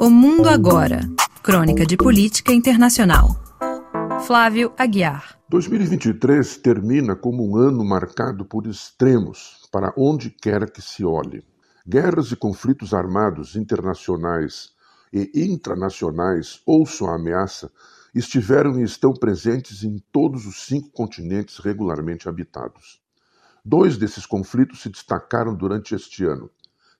[0.00, 1.00] O Mundo Agora.
[1.42, 3.30] Crônica de Política Internacional.
[4.24, 5.40] Flávio Aguiar.
[5.48, 11.42] 2023 termina como um ano marcado por extremos para onde quer que se olhe.
[11.84, 14.70] Guerras e conflitos armados internacionais
[15.12, 17.68] e intranacionais ou sua ameaça
[18.14, 23.02] estiveram e estão presentes em todos os cinco continentes regularmente habitados.
[23.64, 26.48] Dois desses conflitos se destacaram durante este ano.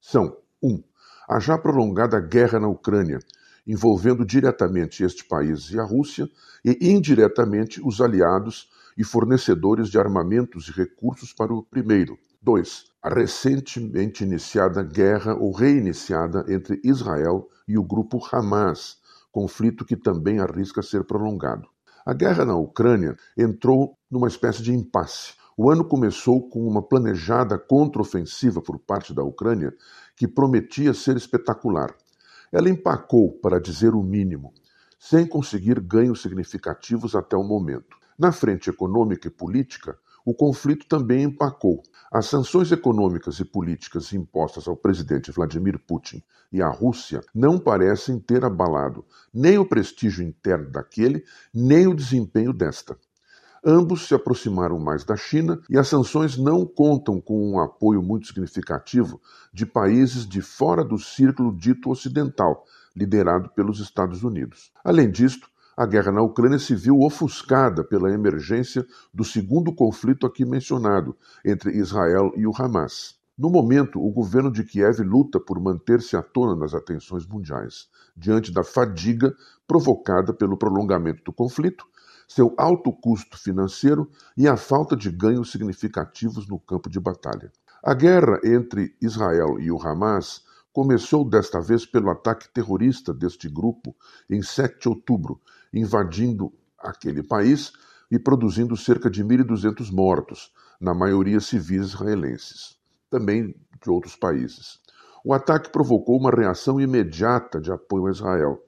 [0.00, 0.70] São: 1.
[0.70, 0.82] Um,
[1.28, 3.18] a já prolongada guerra na Ucrânia,
[3.66, 6.28] envolvendo diretamente este país e a Rússia,
[6.64, 12.16] e indiretamente os aliados e fornecedores de armamentos e recursos para o primeiro.
[12.42, 12.84] 2.
[13.02, 18.98] A recentemente iniciada guerra ou reiniciada entre Israel e o grupo Hamas,
[19.32, 21.68] conflito que também arrisca ser prolongado.
[22.06, 25.34] A guerra na Ucrânia entrou numa espécie de impasse.
[25.58, 29.74] O ano começou com uma planejada contraofensiva por parte da Ucrânia
[30.16, 31.94] que prometia ser espetacular.
[32.50, 34.52] Ela empacou, para dizer o mínimo,
[34.98, 37.96] sem conseguir ganhos significativos até o momento.
[38.18, 41.82] Na frente econômica e política, o conflito também empacou.
[42.10, 46.20] As sanções econômicas e políticas impostas ao presidente Vladimir Putin
[46.50, 52.52] e à Rússia não parecem ter abalado nem o prestígio interno daquele, nem o desempenho
[52.52, 52.98] desta.
[53.68, 58.28] Ambos se aproximaram mais da China e as sanções não contam com um apoio muito
[58.28, 59.20] significativo
[59.52, 62.64] de países de fora do círculo dito ocidental,
[62.94, 64.70] liderado pelos Estados Unidos.
[64.84, 70.44] Além disto, a guerra na Ucrânia se viu ofuscada pela emergência do segundo conflito aqui
[70.44, 73.16] mencionado, entre Israel e o Hamas.
[73.36, 78.52] No momento, o governo de Kiev luta por manter-se à tona nas atenções mundiais, diante
[78.52, 79.34] da fadiga
[79.66, 81.84] provocada pelo prolongamento do conflito
[82.26, 87.52] seu alto custo financeiro e a falta de ganhos significativos no campo de batalha.
[87.82, 93.94] A guerra entre Israel e o Hamas começou desta vez pelo ataque terrorista deste grupo
[94.28, 95.40] em 7 de outubro,
[95.72, 97.72] invadindo aquele país
[98.10, 102.76] e produzindo cerca de 1.200 mortos, na maioria civis israelenses,
[103.10, 104.78] também de outros países.
[105.24, 108.62] O ataque provocou uma reação imediata de apoio a Israel,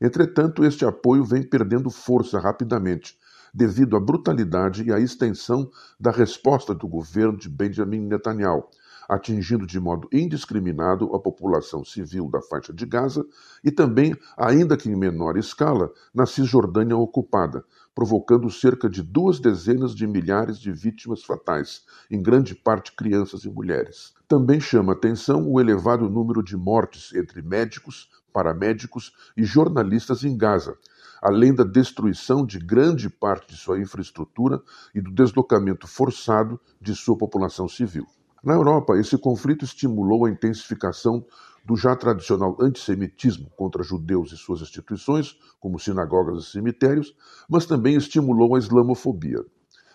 [0.00, 3.18] Entretanto, este apoio vem perdendo força rapidamente,
[3.52, 8.68] devido à brutalidade e à extensão da resposta do governo de Benjamin Netanyahu,
[9.08, 13.24] atingindo de modo indiscriminado a população civil da faixa de Gaza
[13.64, 17.64] e também, ainda que em menor escala, na Cisjordânia ocupada,
[17.98, 23.50] provocando cerca de duas dezenas de milhares de vítimas fatais, em grande parte crianças e
[23.50, 24.14] mulheres.
[24.28, 30.78] Também chama atenção o elevado número de mortes entre médicos, paramédicos e jornalistas em Gaza,
[31.20, 34.62] além da destruição de grande parte de sua infraestrutura
[34.94, 38.06] e do deslocamento forçado de sua população civil.
[38.44, 41.26] Na Europa, esse conflito estimulou a intensificação
[41.68, 47.14] do já tradicional antissemitismo contra judeus e suas instituições, como sinagogas e cemitérios,
[47.46, 49.44] mas também estimulou a islamofobia.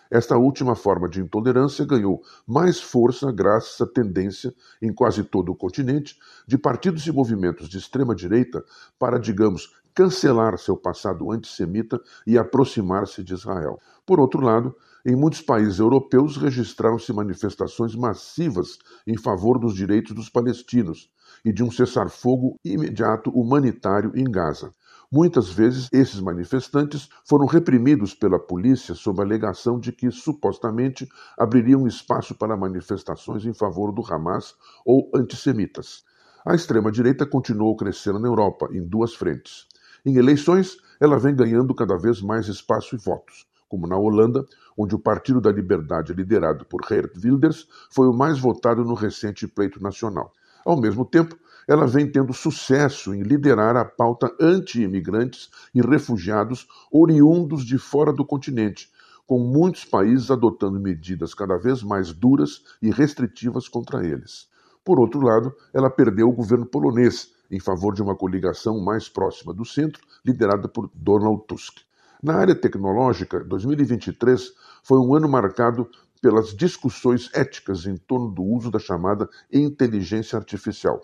[0.08, 5.56] Esta última forma de intolerância ganhou mais força graças à tendência, em quase todo o
[5.56, 8.64] continente, de partidos e movimentos de extrema-direita
[8.96, 13.78] para, digamos, cancelar seu passado antissemita e aproximar-se de Israel.
[14.04, 14.74] Por outro lado,
[15.06, 21.10] em muitos países europeus registraram-se manifestações massivas em favor dos direitos dos palestinos
[21.44, 24.74] e de um cessar-fogo imediato humanitário em Gaza.
[25.12, 31.06] Muitas vezes, esses manifestantes foram reprimidos pela polícia sob a alegação de que, supostamente,
[31.38, 36.02] abririam espaço para manifestações em favor do Hamas ou antissemitas.
[36.44, 39.66] A extrema-direita continuou crescendo na Europa, em duas frentes.
[40.06, 44.44] Em eleições, ela vem ganhando cada vez mais espaço e votos, como na Holanda,
[44.76, 49.48] onde o Partido da Liberdade, liderado por Geert Wilders, foi o mais votado no recente
[49.48, 50.30] pleito nacional.
[50.62, 51.34] Ao mesmo tempo,
[51.66, 58.26] ela vem tendo sucesso em liderar a pauta anti-imigrantes e refugiados oriundos de fora do
[58.26, 58.90] continente,
[59.26, 64.48] com muitos países adotando medidas cada vez mais duras e restritivas contra eles.
[64.84, 69.52] Por outro lado, ela perdeu o governo polonês em favor de uma coligação mais próxima
[69.52, 71.78] do centro, liderada por Donald Tusk.
[72.22, 74.52] Na área tecnológica, 2023
[74.82, 75.88] foi um ano marcado
[76.22, 81.00] pelas discussões éticas em torno do uso da chamada inteligência artificial.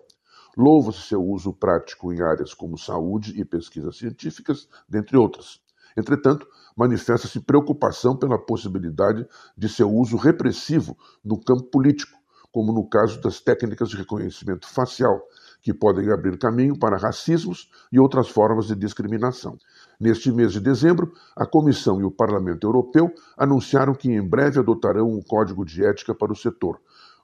[0.56, 5.60] Louva-se seu uso prático em áreas como saúde e pesquisas científicas, dentre outras.
[5.96, 6.46] Entretanto,
[6.76, 9.26] manifesta-se preocupação pela possibilidade
[9.56, 12.18] de seu uso repressivo no campo político,
[12.50, 15.20] como no caso das técnicas de reconhecimento facial,
[15.62, 19.58] que podem abrir caminho para racismos e outras formas de discriminação.
[19.98, 25.10] Neste mês de dezembro, a Comissão e o Parlamento Europeu anunciaram que em breve adotarão
[25.10, 26.80] um código de ética para o setor,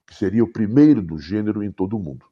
[0.06, 2.26] que seria o primeiro do gênero em todo o mundo.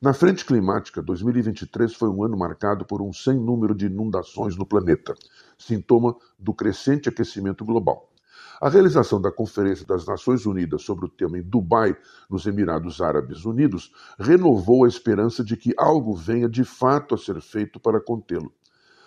[0.00, 4.66] Na frente climática, 2023 foi um ano marcado por um sem número de inundações no
[4.66, 5.14] planeta,
[5.56, 8.13] sintoma do crescente aquecimento global.
[8.60, 11.96] A realização da Conferência das Nações Unidas sobre o tema em Dubai,
[12.30, 17.40] nos Emirados Árabes Unidos, renovou a esperança de que algo venha de fato a ser
[17.40, 18.52] feito para contê-lo.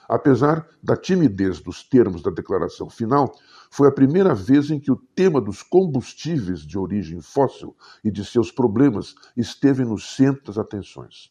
[0.10, 3.34] Apesar da timidez dos termos da declaração final,
[3.70, 8.24] foi a primeira vez em que o tema dos combustíveis de origem fóssil e de
[8.24, 11.30] seus problemas esteve no centro das atenções.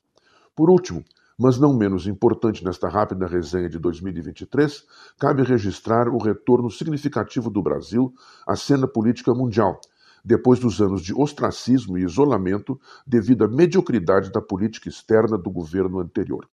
[0.55, 1.03] Por último,
[1.39, 4.85] mas não menos importante nesta rápida resenha de 2023,
[5.19, 8.15] cabe registrar o retorno significativo do Brasil
[8.47, 9.81] à cena política mundial,
[10.25, 16.01] depois dos anos de ostracismo e isolamento devido à mediocridade da política externa do governo
[16.01, 16.49] anterior.